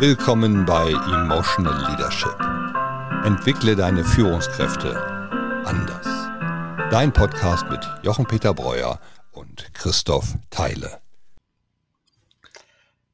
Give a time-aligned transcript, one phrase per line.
[0.00, 2.38] Willkommen bei Emotional Leadership.
[3.26, 4.96] Entwickle deine Führungskräfte
[5.64, 6.06] anders.
[6.92, 9.00] Dein Podcast mit Jochen Peter Breuer
[9.32, 11.00] und Christoph Theile.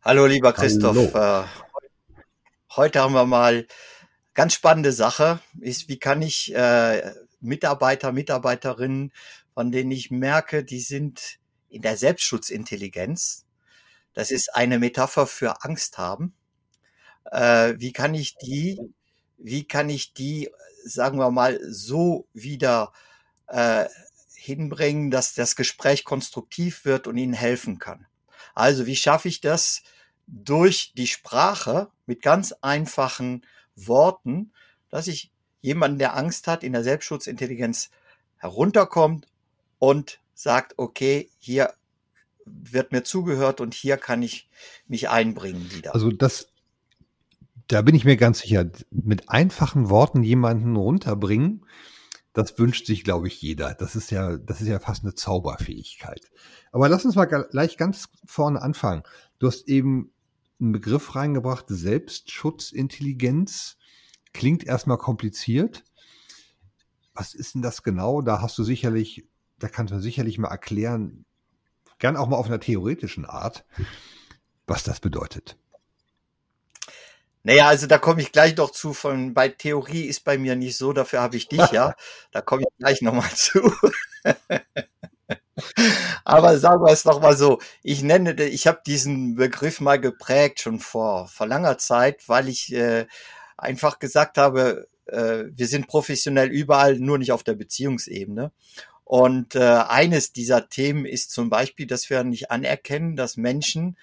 [0.02, 1.14] Hallo lieber Christoph.
[1.14, 1.44] Hallo.
[1.44, 1.46] Äh,
[2.76, 3.66] heute haben wir mal
[4.34, 5.38] ganz spannende Sache.
[5.60, 9.10] Ist, wie kann ich äh, Mitarbeiter, Mitarbeiterinnen,
[9.54, 11.38] von denen ich merke, die sind
[11.70, 13.46] in der Selbstschutzintelligenz.
[14.12, 16.34] Das ist eine Metapher für Angst haben
[17.30, 18.80] äh, wie kann ich die,
[19.38, 20.50] wie kann ich die,
[20.84, 22.92] sagen wir mal, so wieder
[23.48, 23.86] äh,
[24.34, 28.06] hinbringen, dass das Gespräch konstruktiv wird und ihnen helfen kann.
[28.54, 29.82] Also wie schaffe ich das
[30.26, 33.44] durch die Sprache mit ganz einfachen
[33.74, 34.52] Worten,
[34.90, 37.90] dass ich jemanden, der Angst hat, in der Selbstschutzintelligenz
[38.36, 39.26] herunterkommt
[39.78, 41.72] und sagt, okay, hier
[42.44, 44.48] wird mir zugehört und hier kann ich
[44.86, 45.94] mich einbringen wieder.
[45.94, 46.48] Also das,
[47.68, 51.64] da bin ich mir ganz sicher, mit einfachen Worten jemanden runterbringen,
[52.34, 53.74] das wünscht sich, glaube ich, jeder.
[53.74, 56.32] Das ist ja, das ist ja fast eine Zauberfähigkeit.
[56.72, 59.04] Aber lass uns mal gleich ganz vorne anfangen.
[59.38, 60.12] Du hast eben
[60.60, 63.76] einen Begriff reingebracht, Selbstschutzintelligenz.
[64.32, 65.84] Klingt erstmal kompliziert.
[67.14, 68.20] Was ist denn das genau?
[68.20, 69.28] Da hast du sicherlich,
[69.60, 71.24] da kannst du sicherlich mal erklären,
[72.00, 73.64] gern auch mal auf einer theoretischen Art,
[74.66, 75.56] was das bedeutet.
[77.44, 78.94] Naja, also da komme ich gleich noch zu.
[78.94, 81.94] Von bei Theorie ist bei mir nicht so, dafür habe ich dich ja.
[82.32, 83.60] Da komme ich gleich nochmal zu.
[86.24, 87.60] Aber sagen wir es nochmal so.
[87.82, 92.72] Ich nenne, ich habe diesen Begriff mal geprägt schon vor, vor langer Zeit, weil ich
[92.72, 93.06] äh,
[93.58, 98.52] einfach gesagt habe, äh, wir sind professionell überall, nur nicht auf der Beziehungsebene.
[99.04, 103.98] Und äh, eines dieser Themen ist zum Beispiel, dass wir nicht anerkennen, dass Menschen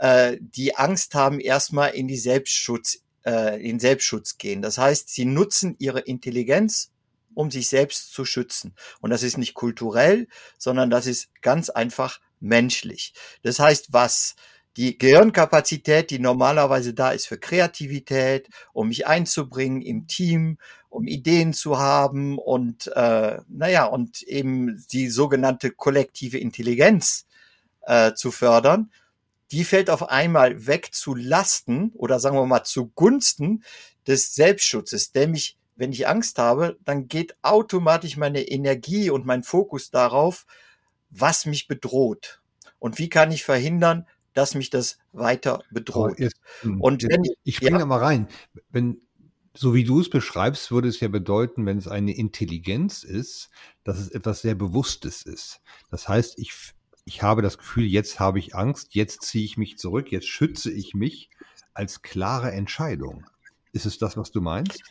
[0.00, 4.62] äh, die Angst haben, erstmal in die Selbstschutz, äh, in Selbstschutz gehen.
[4.62, 6.90] Das heißt, sie nutzen ihre Intelligenz,
[7.34, 8.74] um sich selbst zu schützen.
[9.00, 13.12] Und das ist nicht kulturell, sondern das ist ganz einfach menschlich.
[13.42, 14.36] Das heißt, was
[14.78, 20.56] die Gehirnkapazität, die normalerweise da ist für Kreativität, um mich einzubringen im Team,
[20.88, 27.26] um Ideen zu haben und äh, naja, und eben die sogenannte kollektive Intelligenz
[27.82, 28.90] äh, zu fördern,
[29.52, 33.64] die fällt auf einmal weg zu Lasten oder sagen wir mal zugunsten
[34.06, 35.12] des Selbstschutzes.
[35.14, 40.46] Nämlich, wenn ich Angst habe, dann geht automatisch meine Energie und mein Fokus darauf,
[41.10, 42.40] was mich bedroht.
[42.78, 46.18] Und wie kann ich verhindern, dass mich das weiter bedroht?
[46.18, 48.28] Jetzt, hm, und wenn, ich, ich springe ja, mal rein.
[48.70, 49.00] Wenn,
[49.54, 53.50] so wie du es beschreibst, würde es ja bedeuten, wenn es eine Intelligenz ist,
[53.82, 55.60] dass es etwas sehr Bewusstes ist.
[55.90, 56.52] Das heißt, ich
[57.04, 60.70] ich habe das Gefühl, jetzt habe ich Angst, jetzt ziehe ich mich zurück, jetzt schütze
[60.70, 61.30] ich mich
[61.74, 63.26] als klare Entscheidung.
[63.72, 64.82] Ist es das, was du meinst?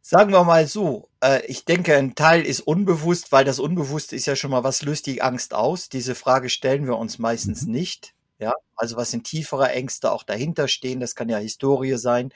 [0.00, 4.26] Sagen wir mal so, äh, ich denke, ein Teil ist unbewusst, weil das Unbewusste ist
[4.26, 5.88] ja schon mal, was löst die Angst aus?
[5.88, 7.72] Diese Frage stellen wir uns meistens mhm.
[7.72, 8.14] nicht.
[8.38, 12.32] Ja, also was sind tiefere Ängste auch dahinter stehen, das kann ja Historie sein.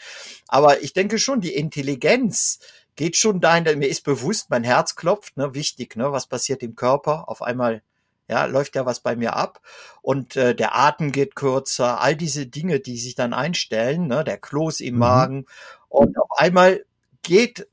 [0.49, 2.59] Aber ich denke schon, die Intelligenz
[2.97, 6.75] geht schon dahin, mir ist bewusst, mein Herz klopft, ne, wichtig, ne, was passiert im
[6.75, 7.29] Körper?
[7.29, 7.83] Auf einmal
[8.31, 9.61] ja, läuft ja was bei mir ab
[10.01, 14.39] und äh, der Atem geht kürzer, all diese Dinge, die sich dann einstellen, ne, der
[14.39, 15.01] Kloß im mhm.
[15.01, 15.47] Magen
[15.89, 16.85] und auf einmal
[17.23, 17.67] geht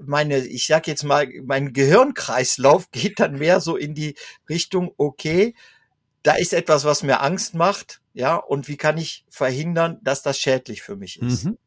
[0.00, 4.14] meine, ich sag jetzt mal, mein Gehirnkreislauf geht dann mehr so in die
[4.48, 5.54] Richtung, okay,
[6.22, 10.38] da ist etwas, was mir Angst macht, ja, und wie kann ich verhindern, dass das
[10.38, 11.58] schädlich für mich ist, mhm.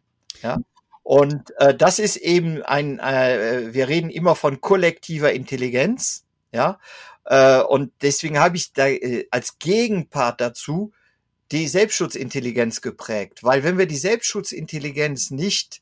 [0.42, 0.58] ja.
[1.02, 6.80] Und äh, das ist eben ein, äh, wir reden immer von kollektiver Intelligenz, ja.
[7.26, 10.92] Äh, und deswegen habe ich da äh, als Gegenpart dazu
[11.52, 13.44] die Selbstschutzintelligenz geprägt.
[13.44, 15.82] Weil wenn wir die Selbstschutzintelligenz nicht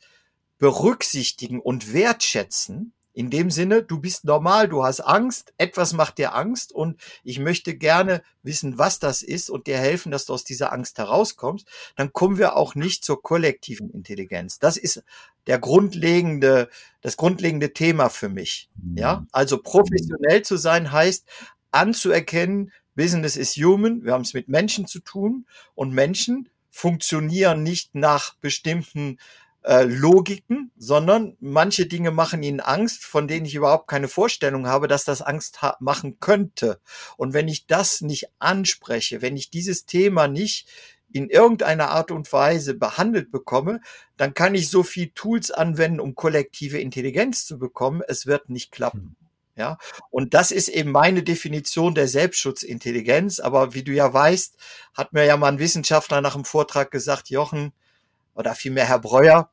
[0.57, 6.33] berücksichtigen und wertschätzen, in dem Sinne, du bist normal, du hast Angst, etwas macht dir
[6.33, 10.43] Angst und ich möchte gerne wissen, was das ist und dir helfen, dass du aus
[10.43, 14.59] dieser Angst herauskommst, dann kommen wir auch nicht zur kollektiven Intelligenz.
[14.59, 15.03] Das ist
[15.47, 16.69] der grundlegende,
[17.01, 18.69] das grundlegende Thema für mich.
[18.95, 19.27] Ja, mhm.
[19.31, 21.25] also professionell zu sein heißt
[21.71, 27.95] anzuerkennen, Business is human, wir haben es mit Menschen zu tun und Menschen funktionieren nicht
[27.95, 29.17] nach bestimmten
[29.63, 34.87] äh, Logiken, sondern manche Dinge machen ihnen Angst, von denen ich überhaupt keine Vorstellung habe,
[34.87, 36.79] dass das Angst machen könnte.
[37.17, 40.67] Und wenn ich das nicht anspreche, wenn ich dieses Thema nicht
[41.13, 43.81] in irgendeiner Art und Weise behandelt bekomme,
[44.17, 48.01] dann kann ich so viel Tools anwenden, um kollektive Intelligenz zu bekommen.
[48.07, 49.15] Es wird nicht klappen.
[49.57, 49.77] Ja,
[50.09, 53.39] und das ist eben meine Definition der Selbstschutzintelligenz.
[53.39, 54.57] Aber wie du ja weißt,
[54.93, 57.73] hat mir ja mal ein Wissenschaftler nach dem Vortrag gesagt, Jochen,
[58.35, 59.49] oder vielmehr Herr Breuer,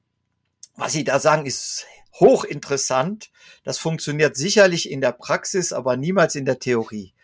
[0.77, 1.87] was Sie da sagen, ist
[2.21, 3.31] hochinteressant.
[3.65, 7.15] Das funktioniert sicherlich in der Praxis, aber niemals in der Theorie.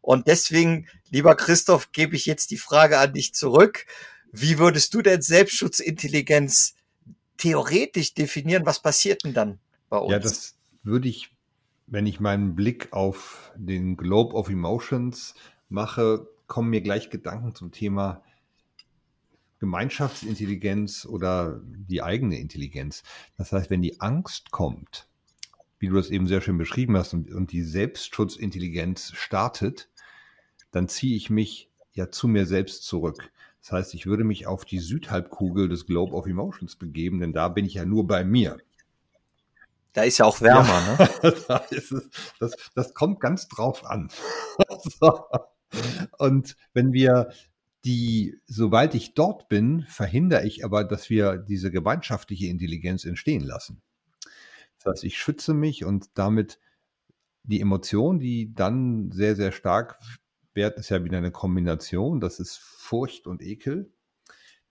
[0.00, 3.86] Und deswegen, lieber Christoph, gebe ich jetzt die Frage an dich zurück.
[4.32, 6.74] Wie würdest du denn Selbstschutzintelligenz
[7.38, 8.66] theoretisch definieren?
[8.66, 10.12] Was passiert denn dann bei uns?
[10.12, 11.30] Ja, das würde ich,
[11.86, 15.34] wenn ich meinen Blick auf den Globe of Emotions
[15.68, 18.22] mache, kommen mir gleich Gedanken zum Thema
[19.64, 23.02] Gemeinschaftsintelligenz oder die eigene Intelligenz.
[23.38, 25.08] Das heißt, wenn die Angst kommt,
[25.78, 29.88] wie du das eben sehr schön beschrieben hast, und, und die Selbstschutzintelligenz startet,
[30.70, 33.30] dann ziehe ich mich ja zu mir selbst zurück.
[33.62, 37.48] Das heißt, ich würde mich auf die Südhalbkugel des Globe of Emotions begeben, denn da
[37.48, 38.58] bin ich ja nur bei mir.
[39.94, 41.34] Da ist ja auch wärmer, ja, ne?
[41.48, 41.94] da es,
[42.38, 44.08] das, das kommt ganz drauf an.
[46.18, 47.30] Und wenn wir
[47.84, 53.82] die, sobald ich dort bin, verhindere ich aber, dass wir diese gemeinschaftliche Intelligenz entstehen lassen.
[54.78, 56.58] Das heißt, ich schütze mich und damit
[57.42, 59.98] die Emotion, die dann sehr, sehr stark
[60.54, 62.20] wird, ist ja wieder eine Kombination.
[62.20, 63.92] Das ist Furcht und Ekel,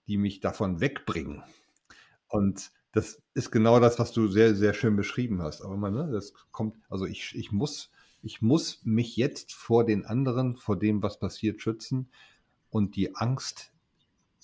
[0.08, 1.44] die mich davon wegbringen.
[2.26, 5.62] Und das ist genau das, was du sehr, sehr schön beschrieben hast.
[5.62, 10.04] Aber man, ne, das kommt, also ich, ich muss, ich muss mich jetzt vor den
[10.04, 12.10] anderen, vor dem, was passiert, schützen
[12.74, 13.70] und die Angst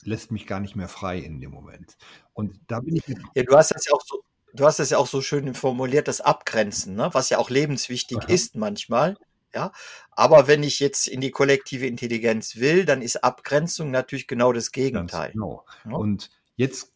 [0.03, 1.97] lässt mich gar nicht mehr frei in dem Moment.
[2.33, 3.03] Und da bin ich.
[3.35, 4.23] Ja, du hast das ja auch so,
[4.55, 7.11] du hast das ja auch so schön formuliert, das Abgrenzen, ne?
[7.13, 8.29] was ja auch lebenswichtig Aha.
[8.29, 9.17] ist manchmal.
[9.53, 9.73] Ja,
[10.13, 14.71] aber wenn ich jetzt in die kollektive Intelligenz will, dann ist Abgrenzung natürlich genau das
[14.71, 15.23] Gegenteil.
[15.23, 15.65] Ganz genau.
[15.85, 15.97] Ja?
[15.97, 16.93] Und jetzt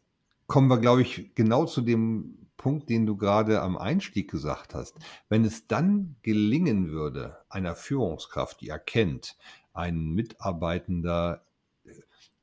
[0.46, 4.96] kommen wir, glaube ich, genau zu dem Punkt, den du gerade am Einstieg gesagt hast.
[5.28, 9.36] Wenn es dann gelingen würde, einer Führungskraft, die erkennt,
[9.74, 11.44] ein Mitarbeitender
[11.84, 11.90] äh,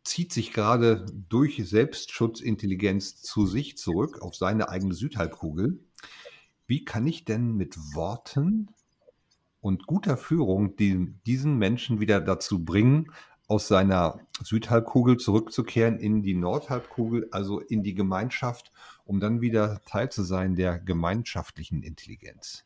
[0.03, 5.79] zieht sich gerade durch Selbstschutzintelligenz zu sich zurück auf seine eigene Südhalbkugel.
[6.67, 8.69] Wie kann ich denn mit Worten
[9.59, 13.11] und guter Führung die, diesen Menschen wieder dazu bringen,
[13.47, 18.71] aus seiner Südhalbkugel zurückzukehren in die Nordhalbkugel, also in die Gemeinschaft,
[19.03, 22.63] um dann wieder Teil zu sein der gemeinschaftlichen Intelligenz?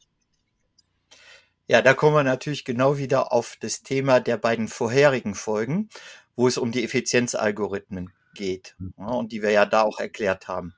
[1.67, 5.89] Ja, da kommen wir natürlich genau wieder auf das Thema der beiden vorherigen Folgen,
[6.35, 8.93] wo es um die Effizienzalgorithmen geht hm.
[8.97, 10.75] ja, und die wir ja da auch erklärt haben.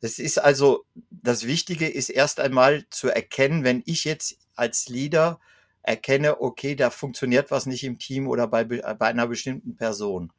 [0.00, 5.38] Es ist also, das Wichtige ist erst einmal zu erkennen, wenn ich jetzt als Leader
[5.82, 10.32] erkenne, okay, da funktioniert was nicht im Team oder bei, bei einer bestimmten Person.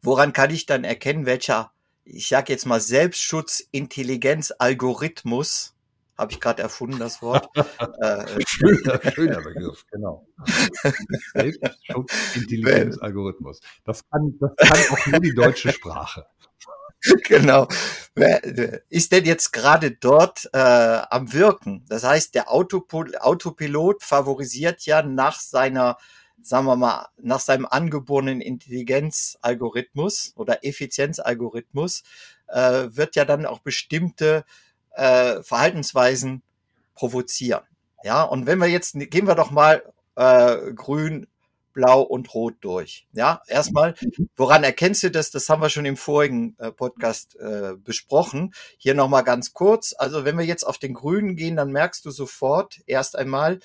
[0.00, 1.72] Woran kann ich dann erkennen, welcher,
[2.04, 5.74] ich sage jetzt mal, Selbstschutz, Intelligenz, Algorithmus
[6.22, 7.48] habe ich gerade erfunden, das Wort.
[8.00, 10.26] äh, schöner, schöner Begriff, genau.
[11.34, 13.60] Selbstschutz, Intelligenz, Algorithmus.
[13.84, 16.26] Das kann, das kann auch nur die deutsche Sprache.
[17.24, 17.66] Genau.
[18.88, 21.84] Ist denn jetzt gerade dort äh, am Wirken?
[21.88, 25.96] Das heißt, der Autopil Autopilot favorisiert ja nach seiner,
[26.40, 32.04] sagen wir mal, nach seinem angeborenen Intelligenzalgorithmus oder Effizienzalgorithmus
[32.46, 34.44] äh, wird ja dann auch bestimmte
[34.94, 36.42] äh, Verhaltensweisen
[36.94, 37.62] provozieren.
[38.04, 39.82] Ja, und wenn wir jetzt, gehen wir doch mal
[40.16, 41.26] äh, grün,
[41.72, 43.06] blau und rot durch.
[43.12, 43.94] Ja, erstmal,
[44.36, 45.30] woran erkennst du das?
[45.30, 48.52] Das haben wir schon im vorigen äh, Podcast äh, besprochen.
[48.76, 49.94] Hier nochmal ganz kurz.
[49.96, 53.60] Also wenn wir jetzt auf den grünen gehen, dann merkst du sofort erst einmal,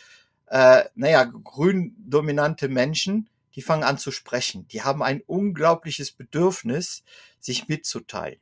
[0.48, 4.68] äh, naja, grün dominante Menschen, die fangen an zu sprechen.
[4.70, 7.04] Die haben ein unglaubliches Bedürfnis,
[7.40, 8.40] sich mitzuteilen.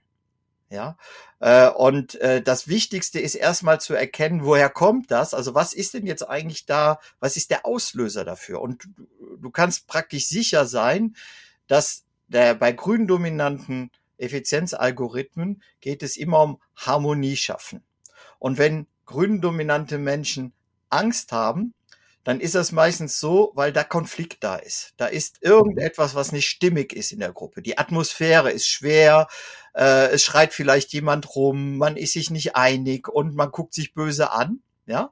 [0.69, 0.97] Ja,
[1.39, 5.35] äh, und äh, das Wichtigste ist erstmal zu erkennen, woher kommt das?
[5.35, 6.99] Also was ist denn jetzt eigentlich da?
[7.19, 8.61] Was ist der Auslöser dafür?
[8.61, 8.87] Und
[9.39, 11.15] du, kannst praktisch sicher sein,
[11.67, 17.83] dass der bei grün dominanten Effizienzalgorithmen geht es immer um Harmonie schaffen.
[18.39, 20.51] Und wenn grün dominante Menschen
[20.89, 21.74] Angst haben,
[22.25, 24.93] dann ist das meistens so, weil da Konflikt da ist.
[24.97, 27.61] Da ist irgendetwas, was nicht stimmig ist in der Gruppe.
[27.61, 29.27] Die Atmosphäre ist schwer,
[29.75, 33.93] äh, es schreit vielleicht jemand rum, man ist sich nicht einig und man guckt sich
[33.93, 35.11] böse an, ja.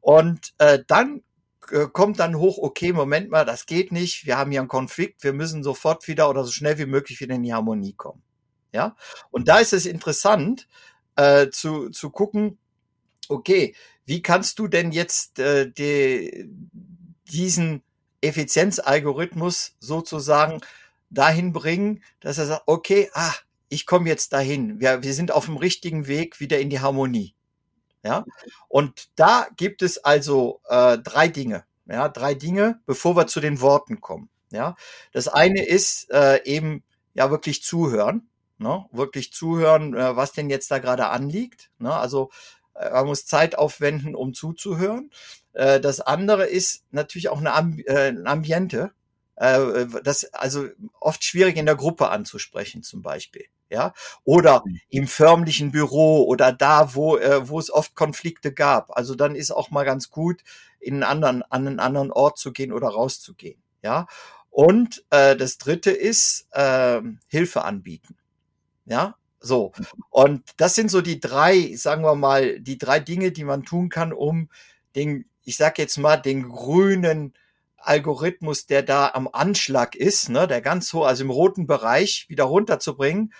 [0.00, 1.22] Und äh, dann
[1.70, 5.24] äh, kommt dann hoch, okay, Moment mal, das geht nicht, wir haben hier einen Konflikt,
[5.24, 8.22] wir müssen sofort wieder oder so schnell wie möglich wieder in die Harmonie kommen.
[8.72, 8.96] Ja,
[9.30, 10.68] und da ist es interessant
[11.16, 12.58] äh, zu, zu gucken,
[13.32, 13.74] okay,
[14.04, 16.48] wie kannst du denn jetzt äh, die,
[17.30, 17.82] diesen
[18.20, 20.60] Effizienzalgorithmus sozusagen
[21.10, 23.34] dahin bringen, dass er sagt, okay, ah,
[23.68, 24.80] ich komme jetzt dahin.
[24.80, 27.34] Wir, wir sind auf dem richtigen Weg wieder in die Harmonie.
[28.04, 28.24] Ja,
[28.68, 31.64] und da gibt es also äh, drei Dinge.
[31.86, 34.28] Ja, drei Dinge, bevor wir zu den Worten kommen.
[34.50, 34.76] Ja,
[35.12, 36.82] das eine ist äh, eben
[37.14, 38.86] ja wirklich zuhören, ne?
[38.92, 41.70] wirklich zuhören, äh, was denn jetzt da gerade anliegt.
[41.78, 41.94] Ne?
[41.94, 42.30] Also
[42.74, 45.10] man muss Zeit aufwenden, um zuzuhören.
[45.52, 48.92] Äh, das andere ist natürlich auch eine Ambi äh, ein Ambiente,
[49.36, 50.68] äh, das also
[51.00, 54.80] oft schwierig in der Gruppe anzusprechen zum Beispiel ja, oder mhm.
[54.90, 58.96] im förmlichen Büro oder da, wo, äh, wo es oft Konflikte gab.
[58.96, 60.42] Also dann ist auch mal ganz gut,
[60.78, 64.06] in einen anderen, an einen anderen Ort zu gehen oder rauszugehen, ja.
[64.50, 68.16] Und äh, das dritte ist äh, Hilfe anbieten,
[68.84, 69.16] ja.
[69.42, 69.72] So.
[70.08, 73.88] Und das sind so die drei, sagen wir mal, die drei Dinge, die man tun
[73.88, 74.48] kann, um
[74.94, 77.34] den, ich sag jetzt mal, den grünen
[77.76, 82.44] Algorithmus, der da am Anschlag ist, ne, der ganz hoch, also im roten Bereich, wieder
[82.44, 83.32] runterzubringen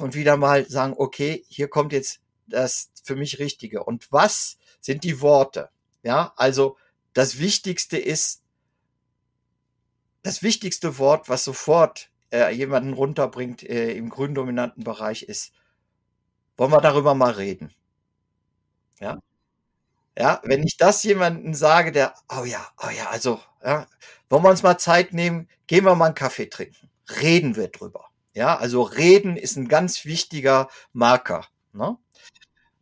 [0.00, 3.84] und wieder mal sagen, okay, hier kommt jetzt das für mich Richtige.
[3.84, 5.70] Und was sind die Worte?
[6.02, 6.76] Ja, also
[7.12, 8.42] das Wichtigste ist,
[10.22, 15.52] das wichtigste Wort, was sofort äh, jemanden runterbringt äh, im grün dominanten Bereich ist,
[16.56, 17.72] wollen wir darüber mal reden?
[19.00, 19.20] Ja.
[20.18, 23.86] Ja, wenn ich das jemanden sage, der, oh ja, oh ja, also, ja,
[24.28, 28.06] wollen wir uns mal Zeit nehmen, gehen wir mal einen Kaffee trinken, reden wir drüber.
[28.32, 31.46] Ja, also reden ist ein ganz wichtiger Marker.
[31.72, 31.96] Ne?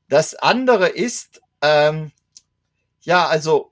[0.08, 2.12] Das andere ist, ähm,
[3.02, 3.71] ja, also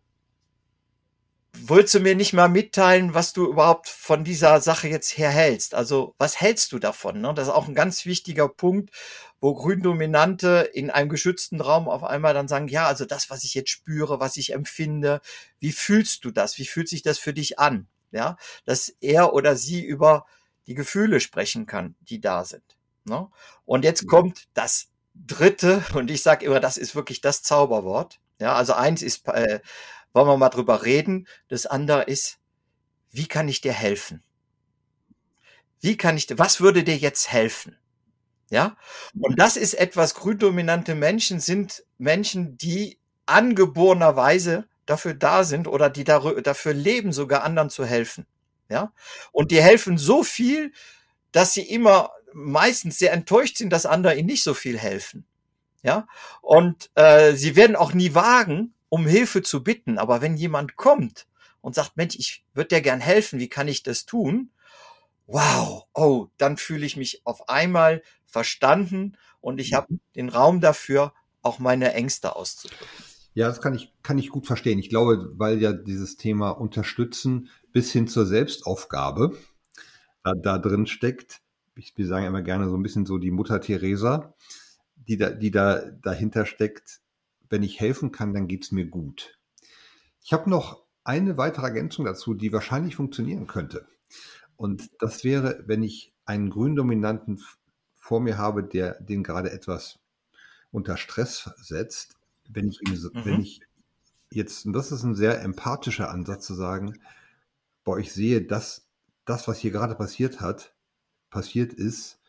[1.52, 5.75] willst du mir nicht mal mitteilen, was du überhaupt von dieser Sache jetzt her hältst?
[5.75, 7.21] Also was hältst du davon?
[7.21, 7.33] Ne?
[7.35, 8.90] Das ist auch ein ganz wichtiger Punkt,
[9.40, 13.54] wo Gründominante in einem geschützten Raum auf einmal dann sagen, ja, also das, was ich
[13.54, 15.21] jetzt spüre, was ich empfinde,
[15.59, 16.59] wie fühlst du das?
[16.59, 17.88] Wie fühlt sich das für dich an?
[18.12, 20.26] Ja, dass er oder sie über
[20.66, 22.76] die Gefühle sprechen kann, die da sind.
[23.04, 23.28] Ne?
[23.64, 28.21] Und jetzt kommt das dritte, und ich sage immer, das ist wirklich das Zauberwort.
[28.40, 29.61] Ja, also eins ist, äh,
[30.12, 31.26] wollen wir mal drüber reden.
[31.49, 32.38] Das andere ist,
[33.11, 34.23] wie kann ich dir helfen?
[35.81, 37.76] Wie kann ich dir, was würde dir jetzt helfen?
[38.50, 38.76] Ja,
[39.19, 46.02] und das ist etwas, gründominante Menschen sind Menschen, die angeborenerweise dafür da sind oder die
[46.02, 48.26] dafür leben, sogar anderen zu helfen.
[48.69, 48.93] Ja,
[49.31, 50.73] und die helfen so viel,
[51.31, 55.26] dass sie immer meistens sehr enttäuscht sind, dass andere ihnen nicht so viel helfen.
[55.83, 56.09] Ja,
[56.43, 59.97] und äh, sie werden auch nie wagen, um Hilfe zu bitten.
[59.97, 61.27] Aber wenn jemand kommt
[61.63, 64.51] und sagt, Mensch, ich würde dir gern helfen, wie kann ich das tun?
[65.27, 71.15] Wow, oh, dann fühle ich mich auf einmal verstanden und ich habe den Raum dafür,
[71.43, 72.87] auch meine Ängste auszudrücken.
[73.33, 74.79] Ja, das kann ich, kann ich gut verstehen.
[74.79, 79.37] Ich glaube, weil ja dieses Thema Unterstützen bis hin zur Selbstaufgabe
[80.23, 81.41] da, da drin steckt.
[81.77, 84.35] Ich, wir sagen immer gerne so ein bisschen so die Mutter Teresa,
[84.97, 87.01] die da, die da dahinter steckt.
[87.50, 89.38] Wenn ich helfen kann, dann geht's mir gut.
[90.23, 93.87] Ich habe noch eine weitere Ergänzung dazu, die wahrscheinlich funktionieren könnte.
[94.57, 97.42] Und das wäre, wenn ich einen Gründominanten
[97.97, 99.99] vor mir habe, der den gerade etwas
[100.71, 102.16] unter Stress setzt,
[102.49, 103.25] wenn ich ihm, mhm.
[103.25, 103.61] wenn ich
[104.30, 106.99] jetzt, und das ist ein sehr empathischer Ansatz zu sagen,
[107.85, 108.88] boah, ich sehe, dass
[109.25, 110.75] das, was hier gerade passiert hat,
[111.30, 112.21] passiert ist,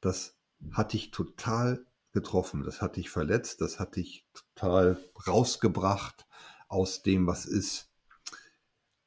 [0.00, 0.36] das
[0.70, 6.26] hat dich total getroffen, das hat dich verletzt, das hat dich total rausgebracht
[6.68, 7.90] aus dem, was ist.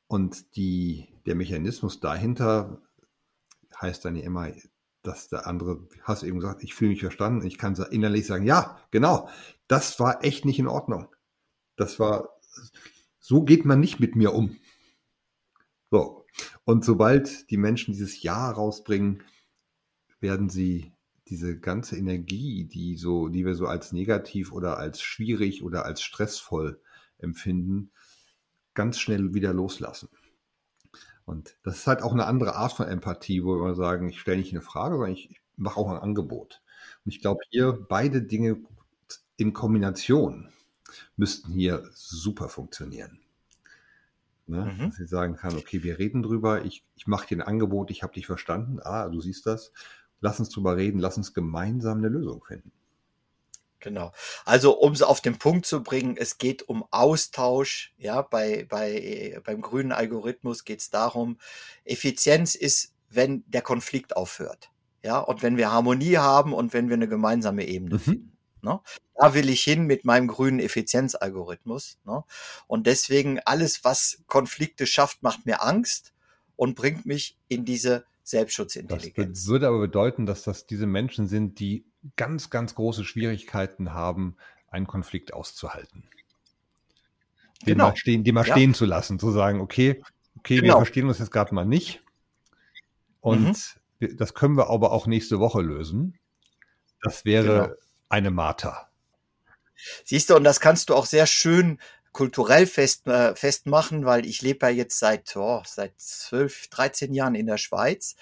[0.07, 2.81] Und die, der Mechanismus dahinter
[3.79, 4.51] heißt dann ja immer,
[5.01, 8.79] dass der andere, hast eben gesagt, ich fühle mich verstanden, ich kann innerlich sagen, ja,
[8.91, 9.29] genau,
[9.67, 11.15] das war echt nicht in Ordnung.
[11.75, 12.29] Das war,
[13.19, 14.57] so geht man nicht mit mir um.
[15.91, 16.25] So.
[16.65, 19.23] Und sobald die Menschen dieses Ja rausbringen,
[20.19, 20.94] werden sie
[21.27, 26.01] diese ganze Energie, die so, die wir so als negativ oder als schwierig oder als
[26.01, 26.79] stressvoll
[27.17, 27.91] empfinden,
[28.73, 30.09] ganz schnell wieder loslassen.
[31.25, 34.37] Und das ist halt auch eine andere Art von Empathie, wo wir sagen, ich stelle
[34.37, 36.61] nicht eine Frage, sondern ich, ich mache auch ein Angebot.
[37.03, 38.57] Und ich glaube, hier beide Dinge
[39.37, 40.49] in Kombination
[41.17, 43.19] müssten hier super funktionieren.
[44.45, 44.65] Ne?
[44.65, 44.85] Mhm.
[44.85, 48.03] Dass sie sagen kann, okay, wir reden drüber, ich, ich mache dir ein Angebot, ich
[48.03, 49.71] habe dich verstanden, ah, du siehst das,
[50.25, 52.71] lass uns drüber reden, lass uns gemeinsam eine Lösung finden.
[53.79, 54.11] Genau.
[54.45, 57.93] Also um es auf den Punkt zu bringen, es geht um Austausch.
[57.97, 61.37] Ja, bei, bei, beim grünen Algorithmus geht es darum,
[61.83, 64.71] Effizienz ist, wenn der Konflikt aufhört.
[65.03, 67.99] Ja, und wenn wir Harmonie haben und wenn wir eine gemeinsame Ebene mhm.
[67.99, 68.37] finden.
[68.63, 68.79] Ne?
[69.13, 71.99] Da will ich hin mit meinem grünen Effizienzalgorithmus.
[72.05, 72.23] Ne?
[72.65, 76.13] Und deswegen alles, was Konflikte schafft, macht mir Angst
[76.55, 79.39] und bringt mich in diese Selbstschutzintelligenz.
[79.39, 84.35] Das würde aber bedeuten, dass das diese Menschen sind, die ganz, ganz große Schwierigkeiten haben,
[84.67, 86.09] einen Konflikt auszuhalten.
[87.61, 87.89] Den genau.
[87.89, 88.53] mal stehen, den mal ja.
[88.53, 90.03] stehen zu lassen, zu sagen, okay,
[90.39, 90.73] okay, genau.
[90.73, 92.03] wir verstehen uns jetzt gerade mal nicht.
[93.21, 94.17] Und mhm.
[94.17, 96.17] das können wir aber auch nächste Woche lösen.
[97.03, 97.75] Das wäre genau.
[98.09, 98.89] eine Marter.
[100.03, 101.79] Siehst du, und das kannst du auch sehr schön
[102.15, 107.35] kulturell fest, äh, festmachen, weil ich lebe ja jetzt seit, oh, seit 12, 13 Jahren
[107.35, 108.15] in der Schweiz.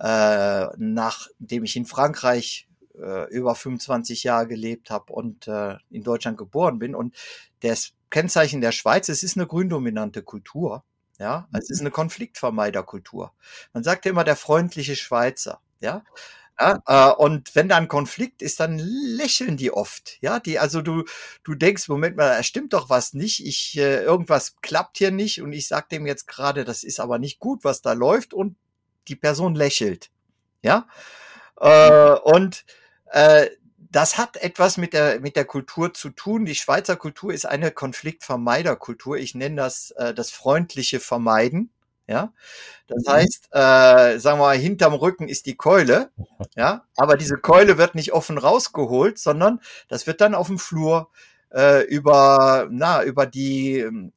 [0.00, 2.66] Äh, nachdem ich in Frankreich
[2.98, 6.94] äh, über 25 Jahre gelebt habe und äh, in Deutschland geboren bin.
[6.94, 7.14] Und
[7.60, 10.82] das Kennzeichen der Schweiz, es ist eine gründominante Kultur.
[11.18, 11.88] Ja, es ist mhm.
[11.88, 13.32] eine Konfliktvermeiderkultur.
[13.74, 15.60] Man sagt ja immer der freundliche Schweizer.
[15.80, 16.02] Ja,
[16.60, 20.18] ja, äh, und wenn da ein Konflikt ist, dann lächeln die oft.
[20.20, 21.04] Ja, die, also du,
[21.42, 23.44] du denkst, Moment mal, es stimmt doch was nicht.
[23.44, 27.18] Ich, äh, irgendwas klappt hier nicht und ich sag dem jetzt gerade, das ist aber
[27.18, 28.56] nicht gut, was da läuft und
[29.08, 30.10] die Person lächelt.
[30.62, 30.86] Ja,
[31.60, 32.64] äh, und
[33.10, 33.48] äh,
[33.90, 36.44] das hat etwas mit der, mit der Kultur zu tun.
[36.46, 39.18] Die Schweizer Kultur ist eine Konfliktvermeiderkultur.
[39.18, 41.70] Ich nenne das äh, das freundliche Vermeiden.
[42.06, 42.32] Ja,
[42.86, 43.12] das mhm.
[43.12, 46.10] heißt, äh, sagen wir mal, hinterm Rücken ist die Keule,
[46.56, 51.10] ja, aber diese Keule wird nicht offen rausgeholt, sondern das wird dann auf dem Flur
[51.50, 54.10] äh, über, na, über die äh,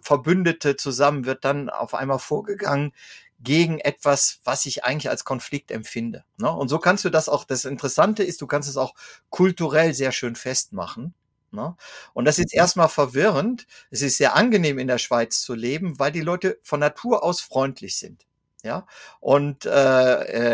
[0.00, 2.92] Verbündete zusammen wird dann auf einmal vorgegangen
[3.38, 6.24] gegen etwas, was ich eigentlich als Konflikt empfinde.
[6.38, 6.50] Ne?
[6.50, 8.94] Und so kannst du das auch, das Interessante ist, du kannst es auch
[9.28, 11.14] kulturell sehr schön festmachen.
[11.50, 11.76] Ne?
[12.14, 13.66] Und das ist erstmal verwirrend.
[13.90, 17.40] Es ist sehr angenehm in der Schweiz zu leben, weil die Leute von Natur aus
[17.40, 18.26] freundlich sind.
[18.62, 18.86] Ja,
[19.20, 19.70] und äh,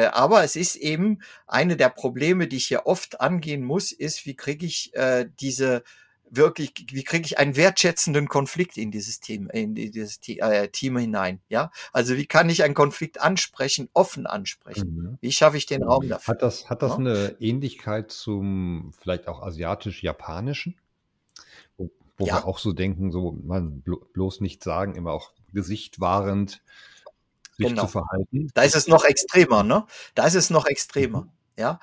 [0.04, 4.26] äh, aber es ist eben eine der Probleme, die ich hier oft angehen muss, ist,
[4.26, 5.82] wie kriege ich äh, diese
[6.34, 11.40] wirklich, wie kriege ich einen wertschätzenden Konflikt in dieses Team, in dieses äh, Team hinein?
[11.48, 14.94] Ja, also wie kann ich einen Konflikt ansprechen, offen ansprechen?
[14.94, 15.18] Mhm.
[15.20, 16.34] Wie schaffe ich den Raum dafür?
[16.34, 16.98] Hat das, hat das ja?
[16.98, 20.76] eine Ähnlichkeit zum vielleicht auch asiatisch-japanischen?
[21.76, 22.36] Wo, wo ja.
[22.36, 26.62] wir auch so denken, so man bloß nicht sagen, immer auch gesichtwahrend
[27.56, 27.82] sich genau.
[27.82, 28.50] zu verhalten.
[28.54, 29.86] Da ist es noch extremer, ne?
[30.14, 31.22] Da ist es noch extremer.
[31.22, 31.30] Mhm.
[31.58, 31.80] Ja,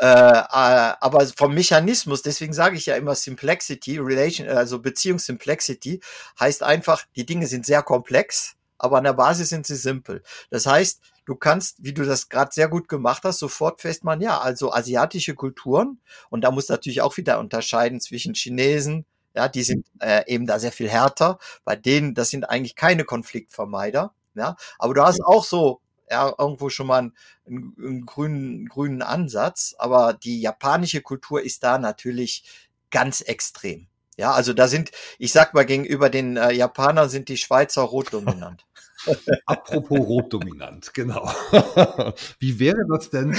[0.00, 6.00] äh, äh, aber vom Mechanismus, deswegen sage ich ja immer Simplexity, Relation, also Beziehungs-Simplexity,
[6.38, 10.22] heißt einfach, die Dinge sind sehr komplex, aber an der Basis sind sie simpel.
[10.50, 14.40] Das heißt, du kannst, wie du das gerade sehr gut gemacht hast, sofort festmachen, ja,
[14.40, 19.86] also asiatische Kulturen, und da muss natürlich auch wieder unterscheiden zwischen Chinesen, ja, die sind
[20.00, 21.38] äh, eben da sehr viel härter.
[21.64, 24.12] Bei denen, das sind eigentlich keine Konfliktvermeider.
[24.34, 25.80] Ja, aber du hast auch so
[26.10, 27.14] ja, irgendwo schon mal einen,
[27.46, 32.44] einen grünen, grünen Ansatz, aber die japanische Kultur ist da natürlich
[32.90, 33.86] ganz extrem.
[34.16, 38.66] Ja, also da sind, ich sag mal, gegenüber den äh, Japanern sind die Schweizer rotdominant.
[39.46, 41.26] Apropos rotdominant, genau.
[42.38, 43.34] Wie wäre das denn?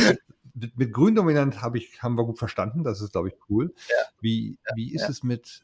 [0.54, 3.74] Mit, mit gründominant habe ich, haben wir gut verstanden, das ist, glaube ich, cool.
[3.90, 3.96] Ja.
[4.22, 5.10] Wie, wie ist ja.
[5.10, 5.62] es mit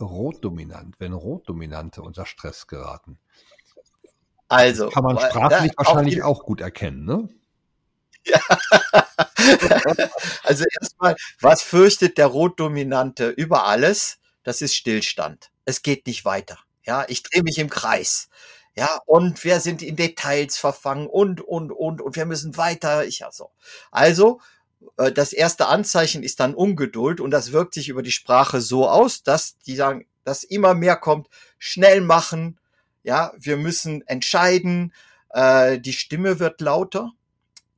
[0.00, 3.18] rotdominant, wenn Rotdominante unter Stress geraten?
[4.48, 4.88] Also.
[4.90, 7.28] Kann man sprachlich da, wahrscheinlich auch, auch gut erkennen, ne?
[8.24, 8.40] Ja.
[10.42, 14.18] also erstmal, was fürchtet der Rotdominante über alles?
[14.42, 15.50] Das ist Stillstand.
[15.64, 16.58] Es geht nicht weiter.
[16.84, 18.28] Ja, ich drehe mich im Kreis.
[18.76, 23.06] Ja, und wir sind in Details verfangen und, und, und, und wir müssen weiter.
[23.06, 23.50] Ich ja so.
[23.90, 24.40] Also,
[24.98, 28.88] äh, das erste Anzeichen ist dann Ungeduld und das wirkt sich über die Sprache so
[28.88, 31.28] aus, dass die sagen, dass immer mehr kommt,
[31.58, 32.58] schnell machen,
[33.06, 34.92] ja, wir müssen entscheiden.
[35.30, 37.12] Äh, die Stimme wird lauter.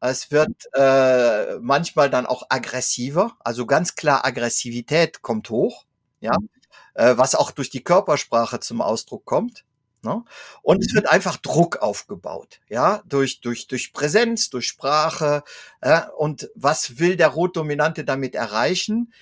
[0.00, 3.36] Es wird äh, manchmal dann auch aggressiver.
[3.40, 5.84] Also ganz klar, Aggressivität kommt hoch.
[6.20, 6.48] Ja, mhm.
[6.94, 9.64] äh, was auch durch die Körpersprache zum Ausdruck kommt.
[10.02, 10.24] Ne?
[10.62, 10.96] Und es mhm.
[10.96, 15.42] wird einfach Druck aufgebaut, ja, durch, durch, durch Präsenz, durch Sprache.
[15.84, 16.08] Ja?
[16.16, 19.12] Und was will der Rotdominante damit erreichen?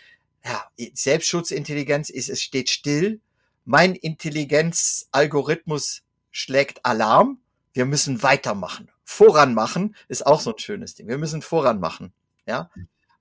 [0.45, 0.65] Ja,
[0.95, 3.21] Selbstschutzintelligenz ist, es steht still,
[3.67, 7.41] mein Intelligenzalgorithmus schlägt Alarm.
[7.73, 8.91] Wir müssen weitermachen.
[9.05, 11.09] Voranmachen ist auch so ein schönes Ding.
[11.09, 12.13] Wir müssen voranmachen.
[12.47, 12.71] Ja.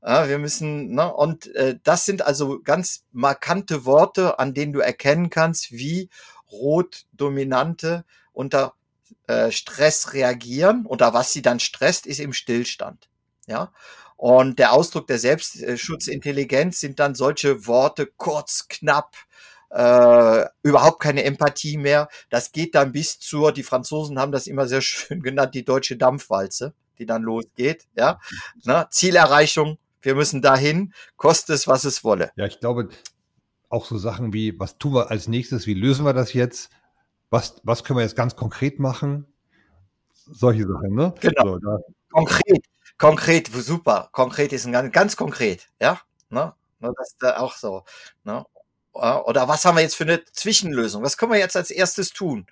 [0.02, 4.80] ja wir müssen, ne, und äh, das sind also ganz markante Worte, an denen du
[4.80, 6.10] erkennen kannst, wie
[6.52, 8.76] rot Dominante unter
[9.28, 13.10] äh, Stress reagieren oder was sie dann stresst, ist im Stillstand.
[13.48, 13.74] Ja.
[14.16, 19.16] Und der Ausdruck der Selbstschutzintelligenz sind dann solche Worte kurz, knapp,
[19.70, 22.08] äh, überhaupt keine Empathie mehr.
[22.30, 25.98] Das geht dann bis zur, die Franzosen haben das immer sehr schön genannt, die deutsche
[25.98, 27.88] Dampfwalze, die dann losgeht.
[27.96, 28.20] Ja,
[28.64, 32.32] Na, Zielerreichung, wir müssen dahin, koste es, was es wolle.
[32.36, 32.90] Ja, ich glaube,
[33.70, 36.70] auch so Sachen wie, was tun wir als nächstes, wie lösen wir das jetzt?
[37.30, 39.26] Was, was können wir jetzt ganz konkret machen?
[40.14, 41.14] Solche Sachen, ne?
[41.20, 41.60] Genau.
[41.60, 41.80] So,
[42.12, 42.66] konkret,
[42.98, 44.10] konkret, super.
[44.12, 46.00] Konkret ist ein ganz, ganz konkret, ja.
[46.30, 46.54] Ne?
[46.80, 47.84] Ne, das ist da auch so.
[48.24, 48.46] Ne?
[48.96, 51.04] Oder was haben wir jetzt für eine Zwischenlösung?
[51.04, 52.48] Was können wir jetzt als erstes tun?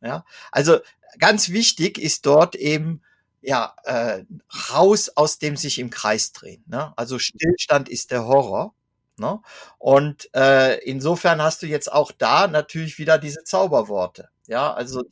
[0.00, 0.80] Ja, also
[1.18, 3.02] ganz wichtig ist dort eben
[3.40, 4.24] ja äh,
[4.72, 6.64] raus aus dem sich im Kreis drehen.
[6.66, 6.92] Ne?
[6.96, 8.74] Also Stillstand ist der Horror.
[9.16, 9.40] Ne?
[9.78, 14.28] Und äh, insofern hast du jetzt auch da natürlich wieder diese Zauberworte.
[14.46, 15.04] Ja, also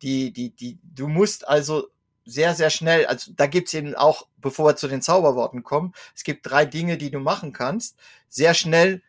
[0.00, 1.88] die, die, die, du musst also
[2.24, 6.22] sehr, sehr schnell, also da gibt's eben auch, bevor wir zu den Zauberworten kommen, es
[6.22, 7.96] gibt drei Dinge, die du machen kannst,
[8.28, 9.02] sehr schnell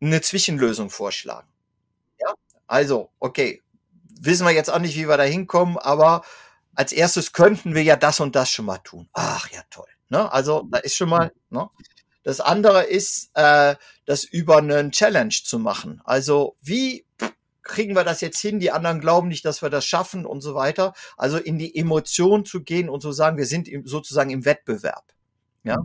[0.00, 1.48] eine Zwischenlösung vorschlagen.
[2.20, 2.34] Ja,
[2.66, 3.62] also, okay,
[4.20, 6.22] wissen wir jetzt auch nicht, wie wir da hinkommen, aber
[6.74, 9.08] als erstes könnten wir ja das und das schon mal tun.
[9.12, 9.88] Ach ja, toll.
[10.08, 10.30] Ne?
[10.32, 11.68] Also, da ist schon mal, ne?
[12.22, 16.02] Das andere ist, äh, das über einen Challenge zu machen.
[16.04, 17.06] Also, wie
[17.68, 18.58] kriegen wir das jetzt hin?
[18.58, 20.94] Die anderen glauben nicht, dass wir das schaffen und so weiter.
[21.16, 25.04] Also in die Emotion zu gehen und zu sagen, wir sind sozusagen im Wettbewerb.
[25.68, 25.78] Ja.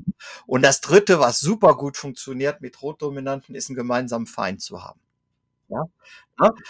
[0.45, 4.99] Und das dritte, was super gut funktioniert mit Rotdominanten, ist einen gemeinsamen Feind zu haben.
[5.69, 5.85] Ja.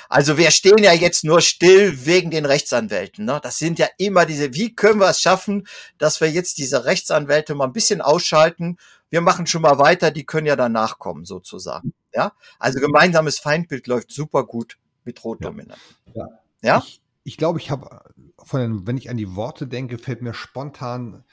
[0.10, 3.26] Also wir stehen ja jetzt nur still wegen den Rechtsanwälten.
[3.26, 3.40] Ne?
[3.42, 7.56] Das sind ja immer diese, wie können wir es schaffen, dass wir jetzt diese Rechtsanwälte
[7.56, 8.78] mal ein bisschen ausschalten?
[9.10, 11.94] Wir machen schon mal weiter, die können ja danach kommen, sozusagen.
[12.14, 15.96] Ja, also gemeinsames Feindbild läuft super gut mit Rotdominanten.
[16.14, 16.28] Ja.
[16.62, 16.84] ja.
[16.86, 18.02] Ich, ich glaube, ich habe,
[18.44, 21.24] von wenn ich an die Worte denke, fällt mir spontan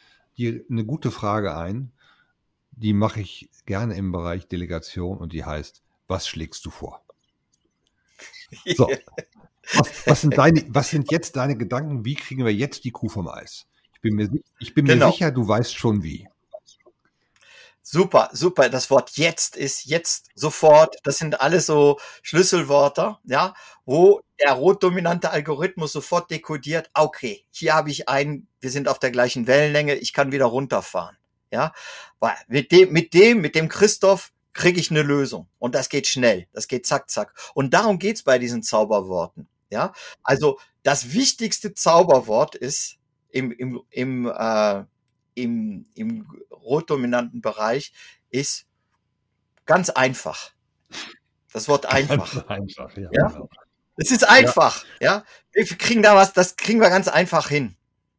[0.41, 1.93] die, eine gute Frage ein.
[2.73, 7.05] Die mache ich gerne im Bereich Delegation und die heißt, was schlägst du vor?
[8.77, 8.91] So.
[9.75, 12.05] Was, was, sind deine, was sind jetzt deine Gedanken?
[12.05, 13.69] Wie kriegen wir jetzt die Kuh vom Eis?
[13.95, 15.07] Ich bin mir, ich bin genau.
[15.07, 16.27] mir sicher, du weißt schon wie.
[17.93, 18.69] Super, super.
[18.69, 20.95] Das Wort jetzt ist jetzt sofort.
[21.03, 23.53] Das sind alles so Schlüsselwörter, ja,
[23.85, 26.89] wo der rotdominante Algorithmus sofort dekodiert.
[26.95, 31.17] Okay, hier habe ich einen, wir sind auf der gleichen Wellenlänge, ich kann wieder runterfahren,
[31.51, 31.73] ja.
[32.21, 36.07] Weil mit dem, mit dem, mit dem Christoph kriege ich eine Lösung und das geht
[36.07, 37.35] schnell, das geht zack, zack.
[37.55, 39.93] Und darum geht's bei diesen Zauberworten, ja.
[40.23, 42.99] Also das wichtigste Zauberwort ist
[43.31, 44.85] im, im, im äh,
[45.43, 47.93] im, im rotdominanten Bereich
[48.31, 48.67] ist
[49.67, 50.53] ganz einfach.
[51.53, 52.33] Das Wort einfach.
[52.33, 53.09] Ganz einfach, ja.
[53.13, 53.29] ja?
[53.29, 53.49] Genau.
[53.97, 55.17] Es ist einfach, ja.
[55.17, 55.25] ja.
[55.53, 57.77] Wir kriegen da was, das kriegen wir ganz einfach hin.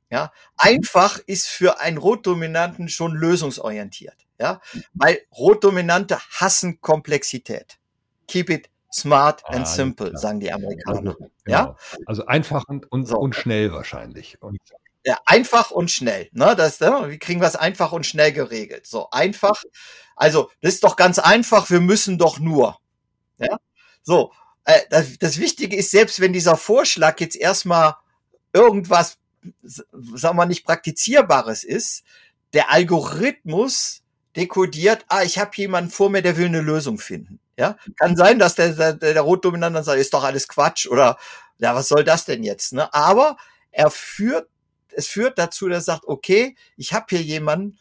[0.09, 0.31] Ja.
[0.57, 4.27] Einfach ist für einen Rotdominanten schon lösungsorientiert.
[4.39, 4.61] Ja.
[4.93, 7.79] Weil Rotdominante hassen Komplexität.
[8.27, 11.15] Keep it smart and ah, simple, sagen die Amerikaner.
[11.15, 11.29] Genau.
[11.45, 11.77] Ja.
[12.05, 13.17] Also einfach und, und, so.
[13.17, 14.41] und schnell wahrscheinlich.
[14.41, 14.59] Und
[15.05, 16.29] ja, einfach und schnell.
[16.31, 16.55] Ne?
[16.55, 17.05] Das, ne?
[17.07, 18.85] Wie kriegen wir es einfach und schnell geregelt?
[18.85, 19.63] So einfach.
[20.15, 21.69] Also, das ist doch ganz einfach.
[21.69, 22.77] Wir müssen doch nur.
[23.37, 23.57] Ja?
[24.03, 24.31] So.
[24.65, 27.95] Äh, das, das Wichtige ist, selbst wenn dieser Vorschlag jetzt erstmal
[28.53, 29.17] irgendwas,
[29.63, 32.03] sagen wir nicht praktizierbares ist,
[32.53, 34.03] der Algorithmus
[34.35, 37.39] dekodiert, ah, ich habe jemanden vor mir, der will eine Lösung finden.
[37.57, 41.17] Ja, kann sein, dass der, der, der Rotdominant dann sagt, ist doch alles Quatsch oder
[41.57, 42.73] ja, was soll das denn jetzt?
[42.73, 42.91] Ne?
[42.93, 43.37] Aber
[43.71, 44.47] er führt
[44.93, 47.77] es führt dazu, dass er sagt, okay, ich habe hier jemanden,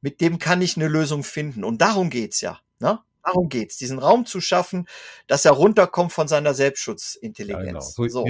[0.00, 1.64] mit dem kann ich eine Lösung finden.
[1.64, 2.58] Und darum geht's ja.
[2.78, 2.98] Ne?
[3.22, 4.86] Darum geht's, diesen Raum zu schaffen,
[5.26, 7.66] dass er runterkommt von seiner Selbstschutzintelligenz.
[7.66, 7.80] Ja, genau.
[7.80, 8.26] so, so,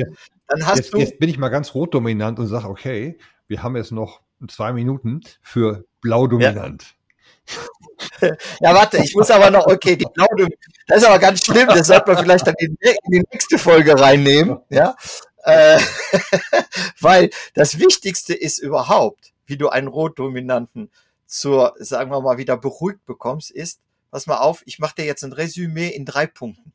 [0.49, 3.77] dann hast jetzt, du jetzt bin ich mal ganz rotdominant und sage, okay, wir haben
[3.77, 6.83] jetzt noch zwei Minuten für blau dominant.
[6.83, 6.97] Ja.
[8.61, 10.27] ja, warte, ich muss aber noch, okay, die blau
[10.87, 13.99] das ist aber ganz schlimm, das sollte man vielleicht dann in, in die nächste Folge
[13.99, 14.97] reinnehmen, ja.
[15.45, 15.79] Äh,
[17.01, 20.91] weil das Wichtigste ist überhaupt, wie du einen Rotdominanten
[21.27, 25.23] zur, sagen wir mal, wieder beruhigt bekommst, ist, pass mal auf, ich mache dir jetzt
[25.23, 26.73] ein Resümee in drei Punkten.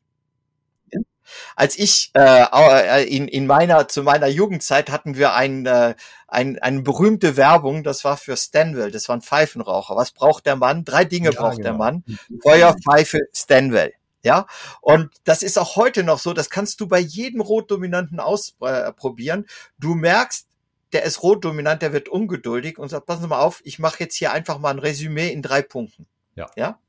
[1.56, 5.94] Als ich äh, äh, in, in meiner zu meiner Jugendzeit hatten wir ein, äh,
[6.28, 9.96] ein, eine berühmte Werbung, das war für Stanwell, das war ein Pfeifenraucher.
[9.96, 10.84] Was braucht der Mann?
[10.84, 11.70] Drei Dinge ja, braucht genau.
[11.70, 12.04] der Mann.
[12.42, 13.92] Feuer, Pfeife, Stanwell.
[14.26, 14.48] Ja,
[14.80, 19.44] und das ist auch heute noch so, das kannst du bei jedem Rotdominanten ausprobieren.
[19.44, 20.48] Äh, du merkst,
[20.92, 24.16] der ist rotdominant, der wird ungeduldig und sagt, passen Sie mal auf, ich mache jetzt
[24.16, 26.08] hier einfach mal ein Resümee in drei Punkten.
[26.34, 26.50] Ja.
[26.56, 26.80] Ja.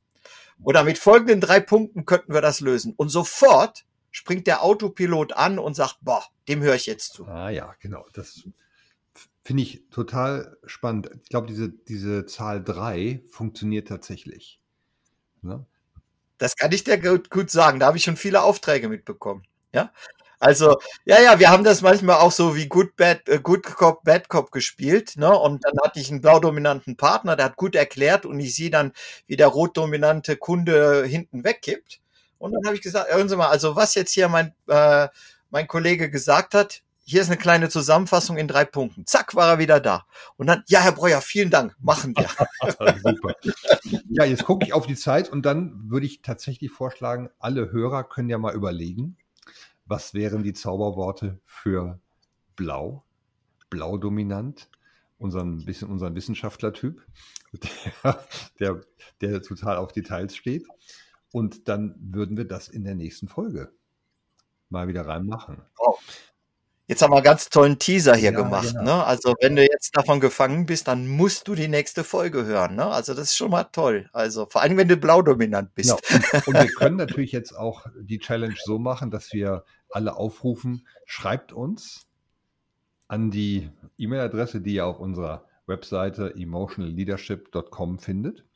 [0.64, 2.92] Oder mit folgenden drei Punkten könnten wir das lösen.
[2.96, 7.24] Und sofort springt der Autopilot an und sagt, boah, dem höre ich jetzt zu.
[7.26, 8.04] Ah ja, genau.
[8.14, 8.48] Das
[9.44, 11.08] finde ich total spannend.
[11.22, 14.60] Ich glaube, diese, diese Zahl drei funktioniert tatsächlich.
[15.40, 15.64] Ne?
[16.38, 17.80] Das kann ich dir gut, gut sagen.
[17.80, 19.44] Da habe ich schon viele Aufträge mitbekommen.
[19.72, 19.92] Ja.
[20.40, 24.04] Also, ja, ja, wir haben das manchmal auch so wie Good, Bad, äh, Good Cop,
[24.04, 25.36] Bad Cop gespielt, ne?
[25.36, 28.92] Und dann hatte ich einen blau-dominanten Partner, der hat gut erklärt und ich sehe dann,
[29.26, 32.00] wie der rot-dominante Kunde hinten wegkippt.
[32.38, 35.08] Und dann habe ich gesagt, hören Sie mal, also was jetzt hier mein, äh,
[35.50, 39.06] mein Kollege gesagt hat, hier ist eine kleine Zusammenfassung in drei Punkten.
[39.06, 40.04] Zack, war er wieder da.
[40.36, 42.28] Und dann, ja, Herr Breuer, vielen Dank, machen wir.
[43.02, 43.34] Super.
[44.10, 48.04] Ja, jetzt gucke ich auf die Zeit und dann würde ich tatsächlich vorschlagen, alle Hörer
[48.04, 49.16] können ja mal überlegen,
[49.86, 51.98] was wären die Zauberworte für
[52.56, 53.04] blau,
[53.70, 54.68] blau dominant,
[55.16, 57.02] unseren, bisschen unseren Wissenschaftlertyp,
[58.02, 58.22] der,
[58.60, 58.80] der,
[59.22, 60.66] der total auf Details steht.
[61.32, 63.72] Und dann würden wir das in der nächsten Folge
[64.68, 65.62] mal wieder reinmachen.
[65.78, 65.98] Wow.
[66.88, 68.68] Jetzt haben wir einen ganz tollen Teaser hier ja, gemacht.
[68.68, 68.82] Genau.
[68.82, 69.04] Ne?
[69.04, 72.76] Also wenn du jetzt davon gefangen bist, dann musst du die nächste Folge hören.
[72.76, 72.86] Ne?
[72.86, 74.08] Also das ist schon mal toll.
[74.14, 76.02] Also vor allem, wenn du blau dominant bist.
[76.08, 76.42] Genau.
[76.46, 81.52] Und wir können natürlich jetzt auch die Challenge so machen, dass wir alle aufrufen, schreibt
[81.52, 82.06] uns
[83.06, 88.46] an die E-Mail-Adresse, die ihr auf unserer Webseite emotionalleadership.com findet.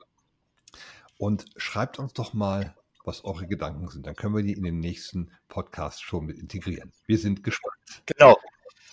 [1.18, 4.06] Und schreibt uns doch mal, was eure Gedanken sind.
[4.06, 6.92] Dann können wir die in den nächsten Podcast schon mit integrieren.
[7.06, 7.76] Wir sind gespannt.
[8.06, 8.36] Genau.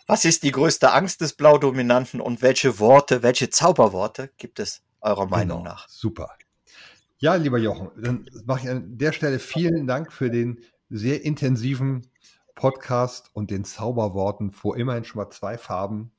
[0.08, 5.28] Was ist die größte Angst des Blaudominanten und welche Worte, welche Zauberworte gibt es eurer.
[5.28, 5.72] Meinung genau.
[5.72, 5.88] nach?
[5.88, 6.36] Super.
[7.20, 12.08] Ja, lieber Jochen, dann mache ich an der Stelle vielen Dank für den sehr intensiven
[12.56, 16.12] Podcast und den Zauberworten vor immerhin schon mal zwei Farben.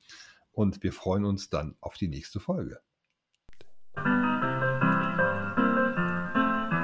[0.52, 2.80] Und wir freuen uns dann auf die nächste Folge.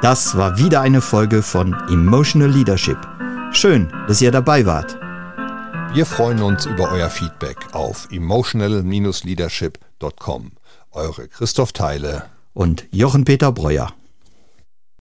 [0.09, 2.97] Das war wieder eine Folge von Emotional Leadership.
[3.51, 4.97] Schön, dass ihr dabei wart.
[5.95, 10.53] Wir freuen uns über euer Feedback auf emotional-leadership.com.
[10.92, 12.23] Eure Christoph Teile
[12.55, 13.92] und Jochen Peter Breuer.